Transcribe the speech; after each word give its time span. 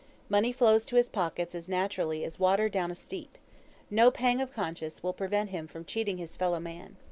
Money 0.29 0.51
flows 0.51 0.83
to 0.83 0.95
his 0.95 1.09
pockets 1.09 1.53
as 1.53 1.69
naturally 1.69 2.23
as 2.23 2.39
water 2.39 2.67
down 2.69 2.89
a 2.89 2.95
steep. 2.95 3.37
No 3.91 4.09
pang 4.09 4.41
of 4.41 4.51
conscience 4.51 5.03
will 5.03 5.13
prevent 5.13 5.51
him 5.51 5.67
from 5.67 5.85
cheating 5.85 6.17
his 6.17 6.35
fellow 6.35 6.59
man. 6.59 6.97